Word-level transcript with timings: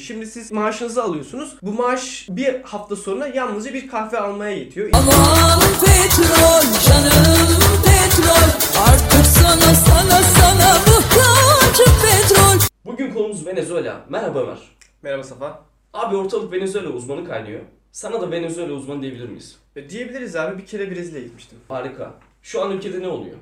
Şimdi 0.00 0.26
siz 0.26 0.52
maaşınızı 0.52 1.02
alıyorsunuz. 1.02 1.56
Bu 1.62 1.72
maaş 1.72 2.26
bir 2.30 2.62
hafta 2.62 2.96
sonra 2.96 3.26
yalnızca 3.26 3.74
bir 3.74 3.88
kahve 3.88 4.18
almaya 4.18 4.56
yetiyor. 4.56 4.90
Aman 4.92 5.60
petrol 5.60 6.62
canım 6.86 7.48
petrol 7.84 8.50
Artık 8.88 9.26
sana 9.26 9.74
sana 9.74 10.22
sana 10.22 10.74
muhtacım 10.78 11.94
petrol 12.02 12.68
Bugün 12.84 13.14
konumuz 13.14 13.46
Venezuela. 13.46 14.04
Merhaba 14.08 14.42
Ömer. 14.42 14.58
Merhaba 15.02 15.22
Safa. 15.22 15.62
Abi 15.92 16.16
ortalık 16.16 16.52
Venezuela 16.52 16.88
uzmanı 16.88 17.24
kaynıyor. 17.24 17.60
Sana 17.92 18.20
da 18.20 18.30
Venezuela 18.30 18.72
uzmanı 18.72 19.02
diyebilir 19.02 19.28
miyiz? 19.28 19.56
E, 19.76 19.88
diyebiliriz 19.90 20.36
abi 20.36 20.58
bir 20.58 20.66
kere 20.66 20.90
Brezilya'ya 20.90 21.26
gitmiştim. 21.26 21.58
Harika. 21.68 22.14
Şu 22.42 22.62
an 22.62 22.70
ülkede 22.70 23.00
ne 23.00 23.08
oluyor? 23.08 23.36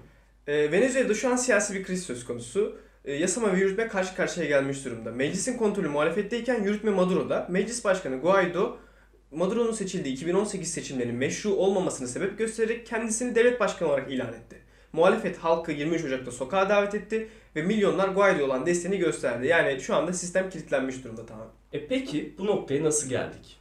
E, 0.47 0.73
Venezuela'da 0.73 1.15
şu 1.15 1.31
an 1.33 1.37
siyasi 1.37 1.75
bir 1.75 1.85
kriz 1.85 2.03
söz 2.03 2.25
konusu. 2.25 2.77
E, 3.05 3.13
yasama 3.13 3.53
ve 3.53 3.59
yürütme 3.59 3.89
karşı 3.89 4.17
karşıya 4.17 4.47
gelmiş 4.47 4.85
durumda. 4.85 5.13
Meclisin 5.13 5.57
kontrolü 5.57 5.89
muhalefetteyken 5.89 6.63
yürütme 6.63 6.91
Maduro'da. 6.91 7.47
Meclis 7.51 7.85
Başkanı 7.85 8.21
Guaido 8.21 8.79
Maduro'nun 9.31 9.73
seçildiği 9.73 10.15
2018 10.15 10.71
seçimlerinin 10.71 11.15
meşru 11.15 11.51
olmamasını 11.51 12.09
sebep 12.09 12.39
göstererek 12.39 12.87
kendisini 12.87 13.35
devlet 13.35 13.61
başkanı 13.61 13.89
olarak 13.89 14.13
ilan 14.13 14.29
etti. 14.29 14.57
Muhalefet 14.93 15.39
halkı 15.39 15.73
23 15.73 16.05
Ocak'ta 16.05 16.31
sokağa 16.31 16.69
davet 16.69 16.95
etti 16.95 17.29
ve 17.57 17.63
milyonlar 17.63 18.09
Guaido'ya 18.09 18.45
olan 18.45 18.67
desteğini 18.67 18.99
gösterdi. 18.99 19.47
Yani 19.47 19.81
şu 19.81 19.95
anda 19.95 20.13
sistem 20.13 20.51
kilitlenmiş 20.51 21.05
durumda 21.05 21.27
tamam. 21.27 21.49
E 21.73 21.87
peki 21.87 22.35
bu 22.39 22.47
noktaya 22.47 22.85
nasıl 22.85 23.09
geldik? 23.09 23.61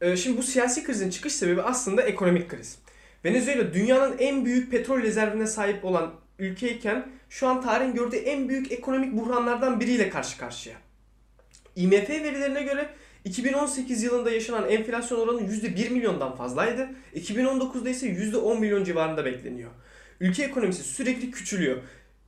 Ee, 0.00 0.16
Şimdi 0.16 0.38
bu 0.38 0.42
siyasi 0.42 0.84
krizin 0.84 1.10
çıkış 1.10 1.32
sebebi 1.32 1.62
aslında 1.62 2.02
ekonomik 2.02 2.50
kriz. 2.50 2.78
Venezuela 3.24 3.74
dünyanın 3.74 4.18
en 4.18 4.44
büyük 4.44 4.70
petrol 4.70 5.02
rezervine 5.02 5.46
sahip 5.46 5.84
olan 5.84 6.14
ülkeyken 6.38 7.08
şu 7.28 7.48
an 7.48 7.62
tarihin 7.62 7.94
gördüğü 7.94 8.16
en 8.16 8.48
büyük 8.48 8.72
ekonomik 8.72 9.12
buhranlardan 9.12 9.80
biriyle 9.80 10.10
karşı 10.10 10.38
karşıya. 10.38 10.76
IMF 11.76 12.10
verilerine 12.10 12.62
göre 12.62 12.88
2018 13.24 14.02
yılında 14.02 14.30
yaşanan 14.30 14.70
enflasyon 14.70 15.18
oranı 15.18 15.40
%1 15.40 15.90
milyondan 15.90 16.36
fazlaydı. 16.36 16.88
2019'da 17.14 17.88
ise 17.90 18.06
%10 18.06 18.58
milyon 18.60 18.84
civarında 18.84 19.24
bekleniyor. 19.24 19.70
Ülke 20.20 20.44
ekonomisi 20.44 20.82
sürekli 20.82 21.30
küçülüyor. 21.30 21.76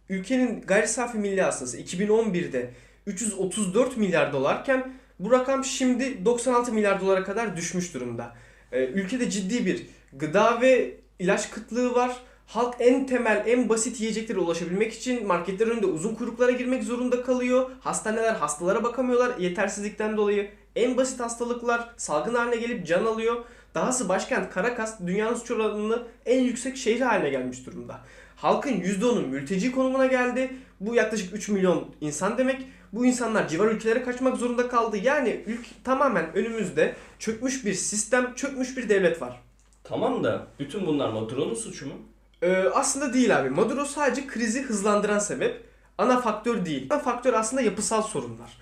Ülkenin 0.08 0.60
gayri 0.60 0.88
safi 0.88 1.18
milli 1.18 1.42
hasılası 1.42 1.80
2011'de 1.80 2.70
334 3.06 3.96
milyar 3.96 4.32
dolarken 4.32 4.92
bu 5.18 5.30
rakam 5.30 5.64
şimdi 5.64 6.24
96 6.24 6.72
milyar 6.72 7.00
dolara 7.00 7.24
kadar 7.24 7.56
düşmüş 7.56 7.94
durumda. 7.94 8.36
Ee, 8.72 8.84
ülkede 8.84 9.30
ciddi 9.30 9.66
bir 9.66 9.86
gıda 10.12 10.60
ve 10.60 10.94
ilaç 11.18 11.50
kıtlığı 11.50 11.94
var. 11.94 12.16
Halk 12.50 12.74
en 12.78 13.06
temel, 13.06 13.44
en 13.46 13.68
basit 13.68 14.00
yiyeceklere 14.00 14.38
ulaşabilmek 14.38 14.92
için 14.92 15.26
marketler 15.26 15.66
önünde 15.66 15.86
uzun 15.86 16.14
kuyruklara 16.14 16.50
girmek 16.50 16.84
zorunda 16.84 17.22
kalıyor. 17.22 17.70
Hastaneler 17.80 18.34
hastalara 18.34 18.84
bakamıyorlar 18.84 19.38
yetersizlikten 19.38 20.16
dolayı. 20.16 20.50
En 20.76 20.96
basit 20.96 21.20
hastalıklar 21.20 21.88
salgın 21.96 22.34
haline 22.34 22.56
gelip 22.56 22.86
can 22.86 23.04
alıyor. 23.04 23.36
Dahası 23.74 24.08
başkent 24.08 24.54
Caracas 24.54 25.00
dünyanın 25.06 25.34
suç 25.34 25.50
oranının 25.50 26.02
en 26.26 26.40
yüksek 26.40 26.76
şehri 26.76 27.04
haline 27.04 27.30
gelmiş 27.30 27.66
durumda. 27.66 28.00
Halkın 28.36 28.72
%10'u 28.72 29.26
mülteci 29.26 29.72
konumuna 29.72 30.06
geldi. 30.06 30.50
Bu 30.80 30.94
yaklaşık 30.94 31.34
3 31.34 31.48
milyon 31.48 31.86
insan 32.00 32.38
demek. 32.38 32.66
Bu 32.92 33.06
insanlar 33.06 33.48
civar 33.48 33.66
ülkelere 33.66 34.02
kaçmak 34.02 34.36
zorunda 34.36 34.68
kaldı. 34.68 34.96
Yani 34.96 35.40
ülke 35.46 35.70
tamamen 35.84 36.34
önümüzde 36.34 36.94
çökmüş 37.18 37.64
bir 37.64 37.74
sistem, 37.74 38.34
çökmüş 38.34 38.76
bir 38.76 38.88
devlet 38.88 39.22
var. 39.22 39.40
Tamam 39.84 40.24
da 40.24 40.46
bütün 40.58 40.86
bunlar 40.86 41.08
Maduro'nun 41.12 41.54
suçu 41.54 41.86
mu? 41.86 41.94
Ee, 42.42 42.64
aslında 42.74 43.12
değil 43.14 43.38
abi. 43.38 43.50
Maduro 43.50 43.84
sadece 43.84 44.26
krizi 44.26 44.62
hızlandıran 44.62 45.18
sebep. 45.18 45.64
Ana 45.98 46.20
faktör 46.20 46.64
değil. 46.64 46.86
Ana 46.90 46.98
faktör 46.98 47.34
aslında 47.34 47.62
yapısal 47.62 48.02
sorunlar. 48.02 48.58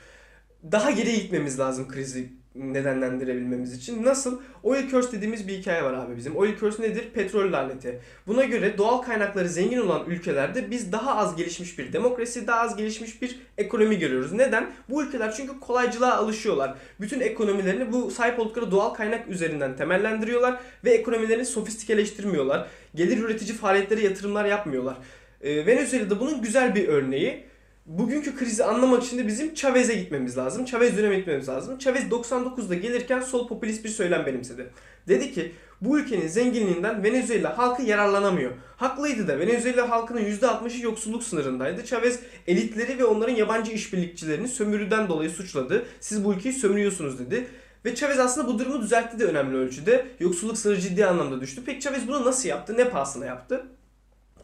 Daha 0.72 0.90
geriye 0.90 1.16
gitmemiz 1.16 1.58
lazım 1.58 1.88
krizi 1.88 2.32
nedenlendirebilmemiz 2.54 3.74
için. 3.74 4.04
Nasıl? 4.04 4.40
Oil 4.62 4.88
curse 4.88 5.12
dediğimiz 5.12 5.48
bir 5.48 5.58
hikaye 5.58 5.84
var 5.84 5.94
abi 5.94 6.16
bizim. 6.16 6.36
Oil 6.36 6.56
curse 6.56 6.82
nedir? 6.82 7.08
Petrol 7.14 7.52
laneti. 7.52 8.00
Buna 8.26 8.44
göre 8.44 8.78
doğal 8.78 9.02
kaynakları 9.02 9.48
zengin 9.48 9.78
olan 9.78 10.06
ülkelerde 10.06 10.70
biz 10.70 10.92
daha 10.92 11.16
az 11.16 11.36
gelişmiş 11.36 11.78
bir 11.78 11.92
demokrasi, 11.92 12.46
daha 12.46 12.60
az 12.60 12.76
gelişmiş 12.76 13.22
bir 13.22 13.38
ekonomi 13.58 13.98
görüyoruz. 13.98 14.32
Neden? 14.32 14.70
Bu 14.90 15.02
ülkeler 15.02 15.34
çünkü 15.36 15.60
kolaycılığa 15.60 16.14
alışıyorlar. 16.14 16.74
Bütün 17.00 17.20
ekonomilerini 17.20 17.92
bu 17.92 18.10
sahip 18.10 18.38
oldukları 18.38 18.70
doğal 18.70 18.94
kaynak 18.94 19.28
üzerinden 19.28 19.76
temellendiriyorlar 19.76 20.60
ve 20.84 20.90
ekonomilerini 20.90 21.44
sofistikeleştirmiyorlar. 21.44 22.66
Gelir 22.94 23.18
üretici 23.18 23.52
faaliyetlere 23.52 24.00
yatırımlar 24.00 24.44
yapmıyorlar. 24.44 24.96
Ee, 25.40 25.66
Venezuela'da 25.66 26.20
bunun 26.20 26.42
güzel 26.42 26.74
bir 26.74 26.88
örneği. 26.88 27.47
Bugünkü 27.88 28.36
krizi 28.36 28.64
anlamak 28.64 29.04
için 29.04 29.18
de 29.18 29.26
bizim 29.26 29.54
Chavez'e 29.54 29.94
gitmemiz 29.94 30.36
lazım. 30.36 30.64
Chavez 30.64 30.96
dönemine 30.96 31.18
gitmemiz 31.18 31.48
lazım. 31.48 31.78
Chavez 31.78 32.04
99'da 32.04 32.74
gelirken 32.74 33.20
sol 33.20 33.48
popülist 33.48 33.84
bir 33.84 33.88
söylem 33.88 34.26
benimsedi. 34.26 34.70
Dedi 35.08 35.32
ki 35.32 35.52
bu 35.80 35.98
ülkenin 35.98 36.28
zenginliğinden 36.28 37.02
Venezuela 37.02 37.58
halkı 37.58 37.82
yararlanamıyor. 37.82 38.52
Haklıydı 38.76 39.28
da 39.28 39.38
Venezuela 39.38 39.90
halkının 39.90 40.20
%60'ı 40.20 40.84
yoksulluk 40.84 41.22
sınırındaydı. 41.22 41.84
Chavez 41.84 42.20
elitleri 42.46 42.98
ve 42.98 43.04
onların 43.04 43.34
yabancı 43.34 43.72
işbirlikçilerini 43.72 44.48
sömürüden 44.48 45.08
dolayı 45.08 45.30
suçladı. 45.30 45.86
Siz 46.00 46.24
bu 46.24 46.34
ülkeyi 46.34 46.54
sömürüyorsunuz 46.54 47.18
dedi. 47.18 47.46
Ve 47.84 47.94
Chavez 47.94 48.18
aslında 48.18 48.46
bu 48.48 48.58
durumu 48.58 48.82
düzeltti 48.82 49.18
de 49.18 49.24
önemli 49.24 49.56
ölçüde. 49.56 50.06
Yoksulluk 50.20 50.58
sınırı 50.58 50.80
ciddi 50.80 51.06
anlamda 51.06 51.40
düştü. 51.40 51.62
Peki 51.66 51.80
Chavez 51.80 52.08
bunu 52.08 52.24
nasıl 52.24 52.48
yaptı? 52.48 52.76
Ne 52.76 52.90
pahasına 52.90 53.26
yaptı? 53.26 53.66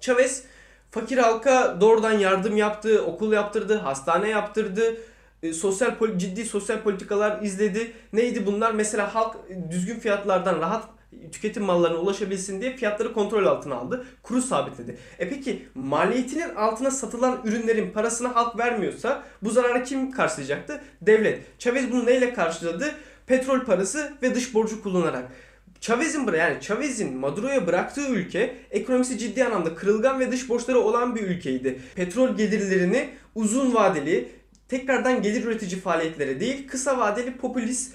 Chavez 0.01 0.45
fakir 0.95 1.19
halka 1.19 1.77
doğrudan 1.81 2.13
yardım 2.13 2.57
yaptı, 2.57 3.05
okul 3.07 3.33
yaptırdı, 3.33 3.79
hastane 3.79 4.29
yaptırdı, 4.29 4.97
e, 5.43 5.53
sosyal 5.53 5.95
ciddi 6.17 6.45
sosyal 6.45 6.83
politikalar 6.83 7.43
izledi. 7.43 7.93
Neydi 8.13 8.47
bunlar? 8.47 8.73
Mesela 8.73 9.15
halk 9.15 9.37
düzgün 9.71 9.99
fiyatlardan 9.99 10.61
rahat 10.61 10.85
tüketim 11.33 11.65
mallarına 11.65 11.99
ulaşabilsin 11.99 12.61
diye 12.61 12.77
fiyatları 12.77 13.13
kontrol 13.13 13.47
altına 13.47 13.75
aldı. 13.75 14.05
Kuru 14.23 14.43
sabitledi. 14.43 14.99
E 15.19 15.29
peki 15.29 15.69
maliyetinin 15.75 16.55
altına 16.55 16.91
satılan 16.91 17.41
ürünlerin 17.45 17.91
parasını 17.91 18.29
halk 18.29 18.59
vermiyorsa 18.59 19.23
bu 19.43 19.51
zararı 19.51 19.85
kim 19.85 20.11
karşılayacaktı? 20.11 20.81
Devlet. 21.03 21.59
Chavez 21.59 21.93
bunu 21.93 22.07
neyle 22.07 22.35
karşıladı? 22.35 22.95
Petrol 23.27 23.61
parası 23.61 24.13
ve 24.23 24.35
dış 24.35 24.55
borcu 24.55 24.83
kullanarak. 24.83 25.33
Chavez'in 25.81 26.33
yani 26.33 26.61
Chavez'in 26.61 27.17
Maduro'ya 27.17 27.67
bıraktığı 27.67 28.09
ülke 28.09 28.57
ekonomisi 28.71 29.19
ciddi 29.19 29.45
anlamda 29.45 29.75
kırılgan 29.75 30.21
ve 30.21 30.33
dış 30.33 30.49
borçları 30.49 30.81
olan 30.81 31.17
bir 31.17 31.23
ülkeydi. 31.23 31.81
Petrol 31.95 32.37
gelirlerini 32.37 33.09
uzun 33.35 33.75
vadeli 33.75 34.29
tekrardan 34.69 35.23
gelir 35.23 35.45
üretici 35.45 35.81
faaliyetlere 35.81 36.41
değil 36.41 36.69
kısa 36.69 36.99
vadeli 36.99 37.37
popülist 37.37 37.95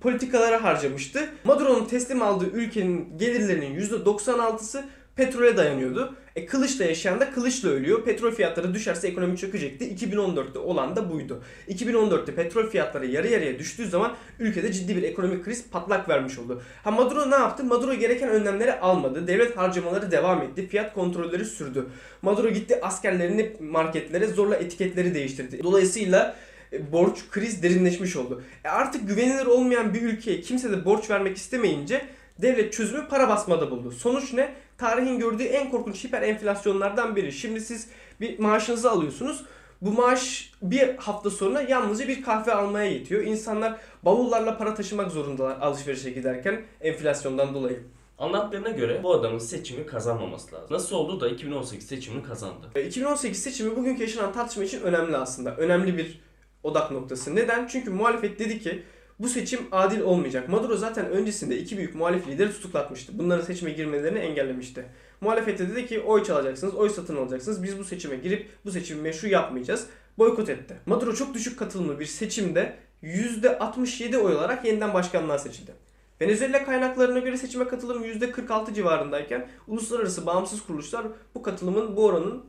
politikalara 0.00 0.64
harcamıştı. 0.64 1.28
Maduro'nun 1.44 1.84
teslim 1.84 2.22
aldığı 2.22 2.50
ülkenin 2.50 3.18
gelirlerinin 3.18 3.80
%96'sı 3.80 4.84
petrole 5.16 5.56
dayanıyordu. 5.56 6.16
E 6.40 6.46
kılıçla 6.46 6.84
yaşayan 6.84 7.20
da 7.20 7.30
kılıçla 7.30 7.68
ölüyor. 7.68 8.04
Petrol 8.04 8.30
fiyatları 8.30 8.74
düşerse 8.74 9.08
ekonomi 9.08 9.36
çökecekti. 9.36 10.06
2014'te 10.06 10.58
olan 10.58 10.96
da 10.96 11.12
buydu. 11.12 11.42
2014'te 11.68 12.34
petrol 12.34 12.66
fiyatları 12.66 13.06
yarı 13.06 13.28
yarıya 13.28 13.58
düştüğü 13.58 13.88
zaman 13.88 14.12
ülkede 14.38 14.72
ciddi 14.72 14.96
bir 14.96 15.02
ekonomik 15.02 15.44
kriz 15.44 15.70
patlak 15.70 16.08
vermiş 16.08 16.38
oldu. 16.38 16.62
Ha 16.84 16.90
Maduro 16.90 17.30
ne 17.30 17.34
yaptı? 17.34 17.64
Maduro 17.64 17.94
gereken 17.94 18.28
önlemleri 18.28 18.72
almadı. 18.72 19.26
Devlet 19.26 19.56
harcamaları 19.56 20.10
devam 20.10 20.42
etti. 20.42 20.68
Fiyat 20.68 20.94
kontrolleri 20.94 21.44
sürdü. 21.44 21.86
Maduro 22.22 22.48
gitti 22.48 22.80
askerlerini 22.82 23.52
marketlere 23.60 24.26
zorla 24.26 24.56
etiketleri 24.56 25.14
değiştirdi. 25.14 25.62
Dolayısıyla 25.62 26.36
e, 26.72 26.92
borç 26.92 27.18
kriz 27.30 27.62
derinleşmiş 27.62 28.16
oldu. 28.16 28.42
E 28.64 28.68
artık 28.68 29.08
güvenilir 29.08 29.46
olmayan 29.46 29.94
bir 29.94 30.02
ülkeye 30.02 30.40
kimse 30.40 30.70
de 30.70 30.84
borç 30.84 31.10
vermek 31.10 31.36
istemeyince 31.36 32.02
devlet 32.42 32.72
çözümü 32.72 33.08
para 33.08 33.28
basmada 33.28 33.70
buldu. 33.70 33.90
Sonuç 33.90 34.32
ne? 34.32 34.54
Tarihin 34.78 35.18
gördüğü 35.18 35.42
en 35.42 35.70
korkunç 35.70 36.04
hiper 36.04 36.22
enflasyonlardan 36.22 37.16
biri. 37.16 37.32
Şimdi 37.32 37.60
siz 37.60 37.88
bir 38.20 38.38
maaşınızı 38.38 38.90
alıyorsunuz. 38.90 39.44
Bu 39.82 39.92
maaş 39.92 40.52
bir 40.62 40.96
hafta 40.96 41.30
sonra 41.30 41.62
yalnızca 41.62 42.08
bir 42.08 42.22
kahve 42.22 42.54
almaya 42.54 42.90
yetiyor. 42.90 43.22
İnsanlar 43.22 43.76
bavullarla 44.02 44.58
para 44.58 44.74
taşımak 44.74 45.10
zorundalar 45.10 45.60
alışverişe 45.60 46.10
giderken 46.10 46.62
enflasyondan 46.80 47.54
dolayı. 47.54 47.82
Anlattığına 48.18 48.70
göre 48.70 49.02
bu 49.02 49.14
adamın 49.14 49.38
seçimi 49.38 49.86
kazanmaması 49.86 50.54
lazım. 50.54 50.68
Nasıl 50.70 50.96
oldu 50.96 51.20
da 51.20 51.28
2018 51.28 51.86
seçimini 51.86 52.22
kazandı? 52.22 52.66
E, 52.74 52.86
2018 52.86 53.42
seçimi 53.42 53.76
bugünkü 53.76 54.02
yaşanan 54.02 54.32
tartışma 54.32 54.64
için 54.64 54.80
önemli 54.82 55.16
aslında. 55.16 55.56
Önemli 55.56 55.98
bir 55.98 56.20
odak 56.62 56.90
noktası. 56.90 57.36
Neden? 57.36 57.66
Çünkü 57.66 57.90
muhalefet 57.90 58.38
dedi 58.38 58.60
ki 58.60 58.82
bu 59.20 59.28
seçim 59.28 59.60
adil 59.72 60.00
olmayacak. 60.00 60.48
Maduro 60.48 60.76
zaten 60.76 61.06
öncesinde 61.06 61.58
iki 61.58 61.78
büyük 61.78 61.94
muhalif 61.94 62.28
lideri 62.28 62.52
tutuklatmıştı. 62.52 63.12
Bunların 63.18 63.44
seçime 63.44 63.70
girmelerini 63.70 64.18
engellemişti. 64.18 64.84
Muhalefet 65.20 65.58
de 65.58 65.68
dedi 65.68 65.86
ki 65.86 66.00
oy 66.00 66.24
çalacaksınız, 66.24 66.74
oy 66.74 66.88
satın 66.90 67.16
alacaksınız. 67.16 67.62
Biz 67.62 67.78
bu 67.78 67.84
seçime 67.84 68.16
girip 68.16 68.48
bu 68.64 68.70
seçimi 68.70 69.02
meşru 69.02 69.28
yapmayacağız. 69.28 69.86
Boykot 70.18 70.48
etti. 70.48 70.76
Maduro 70.86 71.14
çok 71.14 71.34
düşük 71.34 71.58
katılımlı 71.58 72.00
bir 72.00 72.06
seçimde 72.06 72.76
%67 73.02 74.16
oy 74.16 74.34
olarak 74.34 74.64
yeniden 74.64 74.94
başkanlığa 74.94 75.38
seçildi. 75.38 75.72
Venezuela 76.20 76.64
kaynaklarına 76.64 77.18
göre 77.18 77.36
seçime 77.36 77.68
katılım 77.68 78.04
%46 78.04 78.74
civarındayken 78.74 79.48
uluslararası 79.68 80.26
bağımsız 80.26 80.62
kuruluşlar 80.62 81.06
bu 81.34 81.42
katılımın 81.42 81.96
bu 81.96 82.04
oranın 82.04 82.44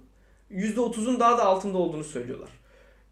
%30'un 0.51 1.19
daha 1.19 1.37
da 1.37 1.45
altında 1.45 1.77
olduğunu 1.77 2.03
söylüyorlar. 2.03 2.49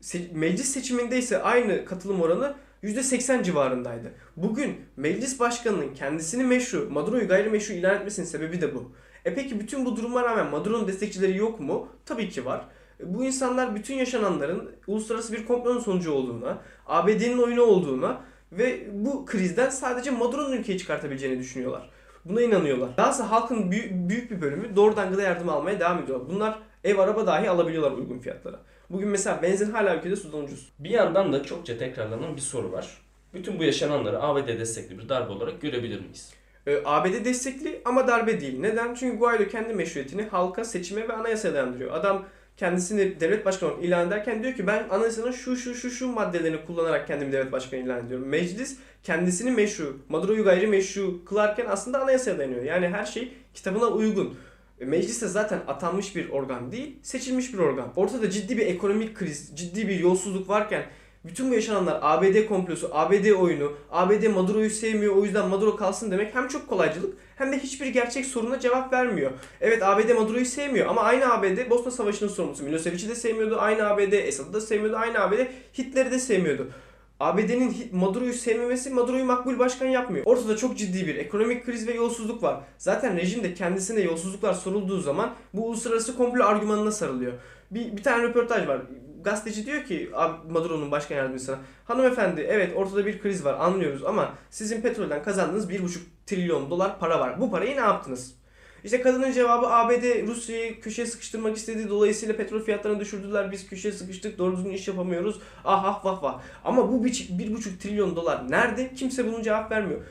Se- 0.02 0.34
meclis 0.34 0.70
seçiminde 0.70 1.18
ise 1.18 1.42
aynı 1.42 1.86
katılım 1.86 2.22
oranı 2.22 2.56
%80 2.84 3.44
civarındaydı. 3.44 4.12
Bugün 4.38 4.76
meclis 4.98 5.40
başkanının 5.40 5.94
kendisini 5.94 6.44
meşru, 6.44 6.90
Maduro'yu 6.90 7.28
gayrimeşru 7.28 7.74
ilan 7.74 7.96
etmesinin 7.96 8.26
sebebi 8.26 8.62
de 8.62 8.76
bu. 8.76 8.92
E 9.26 9.36
peki 9.36 9.60
bütün 9.60 9.86
bu 9.86 9.96
duruma 9.96 10.24
rağmen 10.24 10.48
Maduro'nun 10.48 10.88
destekçileri 10.88 11.38
yok 11.38 11.60
mu? 11.60 11.88
Tabii 12.06 12.30
ki 12.30 12.46
var. 12.46 12.66
E 13.00 13.14
Bu 13.14 13.26
insanlar 13.26 13.76
bütün 13.76 13.96
yaşananların 13.96 14.72
uluslararası 14.88 15.34
bir 15.34 15.46
komplonun 15.46 15.80
sonucu 15.80 16.12
olduğuna, 16.12 16.62
ABD'nin 16.86 17.38
oyunu 17.38 17.62
olduğuna 17.62 18.22
ve 18.52 18.88
bu 18.92 19.26
krizden 19.26 19.70
sadece 19.70 20.12
Maduro'nun 20.12 20.58
ülkeyi 20.58 20.78
çıkartabileceğini 20.78 21.40
düşünüyorlar. 21.40 21.90
Buna 22.26 22.42
inanıyorlar. 22.42 22.98
Dahası 22.98 23.24
halkın 23.24 23.72
büyük, 23.72 24.32
bir 24.32 24.42
bölümü 24.42 24.76
doğrudan 24.76 25.10
gıda 25.10 25.22
yardımı 25.22 25.52
almaya 25.52 25.80
devam 25.80 26.04
ediyorlar. 26.04 26.30
Bunlar 26.30 26.60
ev 26.84 26.98
araba 26.98 27.28
dahi 27.28 27.50
alabiliyorlar 27.50 27.92
uygun 27.92 28.20
fiyatlara. 28.20 28.60
Bugün 28.90 29.10
mesela 29.10 29.42
benzin 29.42 29.72
hala 29.72 29.96
ülkede 29.96 30.16
sudan 30.16 30.44
ucuz. 30.44 30.70
Bir 30.80 30.90
yandan 30.90 31.34
da 31.34 31.44
çokça 31.44 31.78
tekrarlanan 31.78 32.36
bir 32.36 32.42
soru 32.42 32.72
var. 32.72 32.98
Bütün 33.34 33.60
bu 33.60 33.64
yaşananları 33.64 34.22
ABD 34.24 34.48
destekli 34.48 34.98
bir 34.98 35.10
darbe 35.10 35.32
olarak 35.32 35.62
görebilir 35.62 36.00
miyiz? 36.00 36.34
Ee, 36.68 36.82
ABD 36.86 37.26
destekli 37.26 37.82
ama 37.86 38.08
darbe 38.08 38.42
değil. 38.42 38.60
Neden? 38.60 38.94
Çünkü 38.94 39.18
Guaido 39.18 39.48
kendi 39.48 39.74
meşruiyetini 39.74 40.24
halka, 40.24 40.66
seçime 40.66 41.08
ve 41.08 41.14
anayasaya 41.14 41.54
dayandırıyor. 41.54 41.92
Adam 41.92 42.26
kendisini 42.58 43.20
devlet 43.20 43.46
başkanı 43.46 43.72
ilan 43.82 44.08
ederken 44.08 44.44
diyor 44.44 44.56
ki 44.56 44.68
ben 44.68 44.90
anayasanın 44.90 45.32
şu 45.32 45.56
şu 45.56 45.76
şu 45.76 45.90
şu 45.90 46.08
maddelerini 46.08 46.66
kullanarak 46.66 47.08
kendimi 47.08 47.32
devlet 47.32 47.52
başkanı 47.52 47.80
ilan 47.80 48.06
ediyorum. 48.06 48.28
Meclis 48.28 48.78
kendisini 49.04 49.52
meşru, 49.52 49.98
Maduro'yu 50.10 50.44
gayrimeşru 50.44 51.26
kılarken 51.26 51.66
aslında 51.70 52.02
anayasaya 52.02 52.38
dayanıyor. 52.38 52.64
Yani 52.64 52.88
her 52.88 53.06
şey 53.06 53.32
kitabına 53.54 53.86
uygun. 53.86 54.38
E, 54.80 54.86
Meclis 54.86 55.22
de 55.22 55.28
zaten 55.28 55.62
atanmış 55.68 56.16
bir 56.16 56.30
organ 56.30 56.72
değil, 56.72 57.00
seçilmiş 57.04 57.54
bir 57.54 57.60
organ. 57.60 57.94
Ortada 57.96 58.30
ciddi 58.30 58.58
bir 58.58 58.66
ekonomik 58.66 59.16
kriz, 59.16 59.52
ciddi 59.56 59.88
bir 59.88 60.00
yolsuzluk 60.00 60.50
varken 60.50 60.86
bütün 61.26 61.52
bu 61.52 61.54
yaşananlar 61.54 62.00
ABD 62.02 62.46
komplosu, 62.46 62.90
ABD 62.94 63.32
oyunu, 63.32 63.74
ABD 63.92 64.28
Maduro'yu 64.28 64.70
sevmiyor 64.70 65.16
o 65.16 65.24
yüzden 65.24 65.48
Maduro 65.48 65.76
kalsın 65.76 66.12
demek 66.12 66.36
hem 66.36 66.48
çok 66.48 66.68
kolaycılık 66.68 67.18
hem 67.36 67.52
de 67.52 67.60
hiçbir 67.60 67.88
gerçek 67.88 68.26
soruna 68.26 68.60
cevap 68.60 68.94
vermiyor. 68.94 69.32
Evet 69.62 69.84
ABD 69.84 70.14
Maduro'yu 70.14 70.46
sevmiyor 70.46 70.88
ama 70.88 71.02
aynı 71.02 71.34
ABD 71.34 71.70
Bosna 71.70 71.92
Savaşı'nın 71.92 72.30
sorumlusu. 72.30 72.64
Milosevic'i 72.64 73.10
de 73.10 73.16
sevmiyordu, 73.16 73.58
aynı 73.60 73.90
ABD 73.90 74.12
Esad'ı 74.12 74.54
da 74.54 74.62
sevmiyordu, 74.62 74.98
aynı 74.98 75.20
ABD 75.20 75.40
Hitler'i 75.78 76.12
de 76.12 76.20
sevmiyordu. 76.20 76.72
ABD'nin 77.20 77.90
Maduro'yu 77.92 78.34
sevmemesi 78.34 78.90
Maduro'yu 78.90 79.26
makbul 79.26 79.60
başkan 79.60 79.86
yapmıyor. 79.86 80.26
Ortada 80.26 80.58
çok 80.58 80.78
ciddi 80.78 81.08
bir 81.08 81.16
ekonomik 81.16 81.66
kriz 81.66 81.88
ve 81.88 81.94
yolsuzluk 81.94 82.44
var. 82.44 82.60
Zaten 82.78 83.18
rejimde 83.18 83.54
kendisine 83.54 84.02
yolsuzluklar 84.02 84.54
sorulduğu 84.54 85.00
zaman 85.00 85.34
bu 85.54 85.68
uluslararası 85.68 86.18
komplo 86.18 86.44
argümanına 86.44 86.92
sarılıyor. 86.92 87.34
Bir, 87.72 87.98
bir 87.98 88.04
tane 88.04 88.24
röportaj 88.24 88.68
var. 88.68 88.82
Gazeteci 89.24 89.66
diyor 89.66 89.84
ki 89.84 90.12
Maduro'nun 90.50 90.92
başkan 90.92 91.16
yardımcısına 91.16 91.58
hanımefendi 91.86 92.42
evet 92.42 92.74
ortada 92.76 93.06
bir 93.06 93.22
kriz 93.22 93.46
var 93.46 93.54
anlıyoruz 93.60 94.04
ama 94.04 94.34
sizin 94.50 94.82
petrolden 94.82 95.24
kazandığınız 95.24 95.72
1,5 95.72 95.98
trilyon 96.26 96.70
dolar 96.70 97.00
para 97.00 97.20
var. 97.20 97.42
Bu 97.42 97.52
parayı 97.52 97.76
ne 97.76 97.82
yaptınız? 97.82 98.39
İşte 98.84 99.02
kadının 99.02 99.32
cevabı 99.32 99.68
ABD 99.68 100.28
Rusya'yı 100.28 100.82
köşeye 100.82 101.06
sıkıştırmak 101.06 101.58
istedi. 101.58 101.90
Dolayısıyla 101.90 102.36
petrol 102.36 102.62
fiyatlarını 102.62 103.00
düşürdüler. 103.00 103.52
Biz 103.52 103.68
köşeye 103.68 103.92
sıkıştık. 103.92 104.38
Doğru 104.38 104.58
düzgün 104.58 104.72
iş 104.72 104.88
yapamıyoruz. 104.88 105.40
Ah 105.66 105.84
ah 105.86 106.06
vah 106.06 106.24
vah. 106.24 106.42
Ama 106.66 106.92
bu 106.92 107.06
bir, 107.06 107.28
bir 107.32 107.54
buçuk 107.54 107.82
trilyon 107.82 108.16
dolar 108.16 108.52
nerede? 108.52 108.94
Kimse 108.96 109.28
bunun 109.28 109.42
cevap 109.44 109.72
vermiyor. 109.72 110.02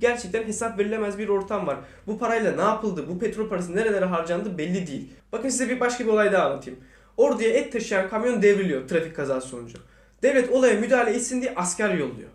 Gerçekten 0.00 0.44
hesap 0.44 0.78
verilemez 0.78 1.18
bir 1.18 1.28
ortam 1.28 1.66
var. 1.66 1.76
Bu 2.06 2.18
parayla 2.18 2.52
ne 2.52 2.62
yapıldı? 2.62 3.04
Bu 3.08 3.18
petrol 3.18 3.48
parası 3.48 3.76
nerelere 3.76 4.04
harcandı 4.04 4.58
belli 4.58 4.86
değil. 4.86 5.08
Bakın 5.32 5.48
size 5.48 5.68
bir 5.68 5.80
başka 5.80 6.04
bir 6.04 6.10
olay 6.10 6.32
daha 6.32 6.46
anlatayım. 6.46 6.78
Orduya 7.16 7.50
et 7.50 7.72
taşıyan 7.72 8.08
kamyon 8.08 8.42
devriliyor 8.42 8.88
trafik 8.88 9.16
kazası 9.16 9.48
sonucu. 9.48 9.78
Devlet 10.22 10.50
olaya 10.50 10.80
müdahale 10.80 11.10
etsin 11.10 11.40
diye 11.40 11.54
asker 11.56 11.94
yolluyor. 11.94 12.28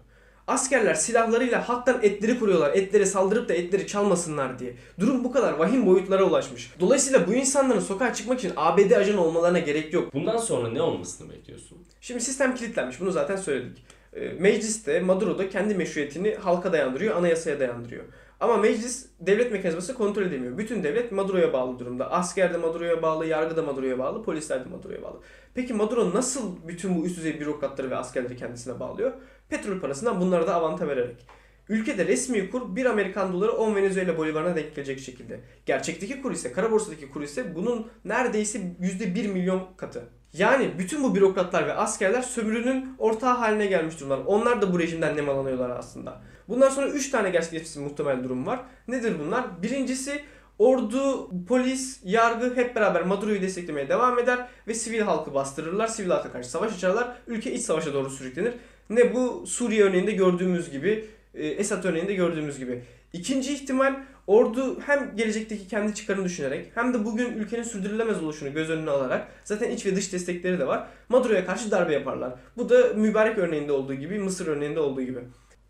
Askerler 0.48 0.94
silahlarıyla 0.94 1.70
halktan 1.70 2.00
etleri 2.04 2.40
kuruyorlar. 2.40 2.72
Etlere 2.74 3.06
saldırıp 3.06 3.50
da 3.50 3.54
etleri 3.54 3.88
çalmasınlar 3.88 4.60
diye. 4.60 4.74
Durum 5.00 5.24
bu 5.24 5.32
kadar 5.32 5.54
vahim 5.54 5.86
boyutlara 5.86 6.24
ulaşmış. 6.24 6.72
Dolayısıyla 6.80 7.28
bu 7.28 7.34
insanların 7.34 7.80
sokağa 7.80 8.14
çıkmak 8.14 8.40
için 8.40 8.54
ABD 8.56 8.92
ajanı 8.92 9.22
olmalarına 9.22 9.60
gerek 9.60 9.94
yok. 9.94 10.14
Bundan 10.14 10.38
sonra 10.38 10.70
ne 10.70 10.82
olmasını 10.82 11.34
bekliyorsun? 11.34 11.78
Şimdi 12.02 12.22
sistem 12.22 12.56
kilitlenmiş. 12.56 13.00
Bunu 13.00 13.12
zaten 13.12 13.36
söyledik. 13.36 13.86
Ee, 14.14 14.20
Mecliste 14.40 15.00
Maduro 15.00 15.38
da 15.38 15.50
kendi 15.50 15.76
meşruiyetini 15.76 16.36
halka 16.36 16.74
dayandırıyor, 16.74 17.16
anayasaya 17.18 17.60
dayandırıyor. 17.60 18.04
Ama 18.44 18.58
meclis 18.58 19.06
devlet 19.20 19.52
mekanizması 19.52 19.94
kontrol 19.94 20.24
edemiyor. 20.24 20.58
Bütün 20.58 20.84
devlet 20.84 21.12
Maduro'ya 21.12 21.54
bağlı 21.54 21.80
durumda. 21.80 22.12
Asker 22.12 22.54
de 22.54 22.58
Maduro'ya 22.58 23.02
bağlı, 23.02 23.26
yargı 23.26 23.58
da 23.58 23.64
Maduro'ya 23.64 24.00
bağlı, 24.00 24.24
polisler 24.24 24.66
de 24.66 24.70
Maduro'ya 24.70 25.02
bağlı. 25.02 25.20
Peki 25.54 25.74
Maduro 25.74 26.14
nasıl 26.14 26.68
bütün 26.68 26.98
bu 26.98 27.06
üst 27.06 27.18
düzey 27.18 27.40
bürokratları 27.40 27.90
ve 27.90 27.96
askerleri 27.96 28.38
kendisine 28.38 28.80
bağlıyor? 28.80 29.12
Petrol 29.50 29.80
parasından 29.80 30.22
bunlara 30.22 30.48
da 30.48 30.56
avanta 30.56 30.88
vererek. 30.88 31.28
Ülkede 31.70 32.08
resmi 32.08 32.50
kur 32.50 32.76
1 32.76 32.86
Amerikan 32.86 33.34
doları 33.34 33.52
10 33.52 33.76
Venezuela 33.76 34.18
bolivarına 34.18 34.56
denk 34.56 34.76
gelecek 34.76 35.00
şekilde. 35.00 35.40
Gerçekteki 35.66 36.22
kur 36.22 36.32
ise, 36.32 36.52
kara 36.52 36.72
borsadaki 36.72 37.10
kur 37.10 37.22
ise 37.22 37.56
bunun 37.56 37.88
neredeyse 38.06 38.60
%1 38.82 39.28
milyon 39.28 39.68
katı. 39.78 40.10
Yani 40.34 40.72
bütün 40.80 41.04
bu 41.04 41.16
bürokratlar 41.16 41.68
ve 41.68 41.74
askerler 41.74 42.22
sömürünün 42.22 42.96
ortağı 42.98 43.38
haline 43.38 43.66
gelmiş 43.66 44.00
durumlar. 44.00 44.20
Onlar 44.26 44.62
da 44.62 44.74
bu 44.74 44.80
rejimden 44.80 45.18
nemalanıyorlar 45.18 45.70
aslında. 45.70 46.22
Bundan 46.48 46.70
sonra 46.70 46.88
3 46.88 47.10
tane 47.10 47.30
gerçekleşmesi 47.30 47.80
muhtemel 47.80 48.24
durum 48.24 48.46
var. 48.46 48.60
Nedir 48.88 49.16
bunlar? 49.20 49.64
Birincisi 49.64 50.22
ordu, 50.60 51.30
polis, 51.48 52.00
yargı 52.04 52.56
hep 52.56 52.76
beraber 52.76 53.04
Maduro'yu 53.04 53.42
desteklemeye 53.42 53.90
devam 53.90 54.20
eder 54.20 54.48
ve 54.68 54.74
sivil 54.74 55.02
halkı 55.02 55.34
bastırırlar. 55.34 55.88
Sivil 55.88 56.10
halka 56.10 56.32
karşı 56.32 56.50
savaş 56.50 56.74
açarlar. 56.74 57.18
Ülke 57.28 57.54
iç 57.54 57.62
savaşa 57.62 57.94
doğru 57.94 58.10
sürüklenir. 58.10 58.54
Ne 58.90 59.16
bu 59.16 59.48
Suriye 59.48 59.84
örneğinde 59.84 60.12
gördüğümüz 60.12 60.72
gibi, 60.72 61.06
e, 61.34 61.48
Esad 61.48 61.84
örneğinde 61.84 62.14
gördüğümüz 62.14 62.60
gibi. 62.60 62.84
İkinci 63.14 63.54
ihtimal 63.54 63.96
ordu 64.28 64.80
hem 64.86 65.16
gelecekteki 65.16 65.68
kendi 65.68 65.96
çıkarını 65.96 66.26
düşünerek 66.26 66.72
hem 66.76 66.94
de 66.94 67.06
bugün 67.06 67.34
ülkenin 67.34 67.64
sürdürülemez 67.64 68.24
oluşunu 68.24 68.54
göz 68.54 68.70
önüne 68.70 68.90
alarak 68.90 69.28
zaten 69.44 69.72
iç 69.72 69.86
ve 69.86 69.96
dış 69.96 70.14
destekleri 70.14 70.60
de 70.60 70.68
var. 70.68 70.88
Maduro'ya 71.10 71.46
karşı 71.46 71.72
darbe 71.72 71.94
yaparlar. 71.94 72.34
Bu 72.58 72.70
da 72.70 72.94
mübarek 72.96 73.38
örneğinde 73.38 73.72
olduğu 73.72 73.94
gibi, 73.94 74.20
Mısır 74.20 74.48
örneğinde 74.48 74.80
olduğu 74.80 75.02
gibi. 75.02 75.20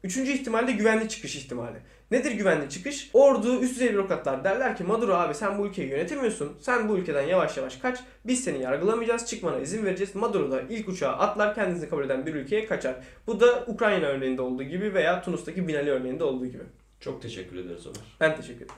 Üçüncü 0.04 0.32
ihtimal 0.32 0.68
de 0.68 0.72
güvenli 0.72 1.10
çıkış 1.10 1.36
ihtimali. 1.36 1.78
Nedir 2.12 2.32
güvenli 2.32 2.70
çıkış? 2.70 3.10
Ordu, 3.14 3.60
üst 3.60 3.76
düzey 3.76 3.94
bürokratlar 3.94 4.44
derler 4.44 4.78
ki 4.78 4.84
Maduro 4.84 5.14
abi 5.14 5.34
sen 5.34 5.60
bu 5.60 5.68
ülkeyi 5.68 5.90
yönetemiyorsun. 5.90 6.54
Sen 6.62 6.90
bu 6.90 6.98
ülkeden 6.98 7.22
yavaş 7.22 7.58
yavaş 7.58 7.78
kaç. 7.78 8.00
Biz 8.26 8.44
seni 8.44 8.62
yargılamayacağız. 8.62 9.26
Çıkmana 9.26 9.60
izin 9.60 9.86
vereceğiz. 9.86 10.16
Maduro 10.16 10.52
da 10.52 10.62
ilk 10.70 10.90
uçağa 10.90 11.12
atlar 11.12 11.56
kendisini 11.56 11.90
kabul 11.90 12.06
eden 12.06 12.26
bir 12.26 12.36
ülkeye 12.36 12.66
kaçar. 12.66 12.96
Bu 13.28 13.40
da 13.40 13.64
Ukrayna 13.68 14.06
örneğinde 14.06 14.42
olduğu 14.42 14.64
gibi 14.64 14.94
veya 14.94 15.22
Tunus'taki 15.22 15.68
Binali 15.68 15.92
örneğinde 15.92 16.24
olduğu 16.24 16.46
gibi. 16.46 16.64
Çok 17.04 17.22
teşekkür 17.22 17.58
ederiz 17.58 17.86
Ömer. 17.86 18.08
Ben 18.20 18.36
teşekkür 18.36 18.66
ederim. 18.66 18.76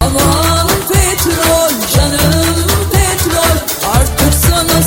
Aman 0.00 0.68
petrol 0.68 1.70
canım 1.94 2.56
petrol 2.92 3.58
artık 3.94 4.34
sana 4.34 4.82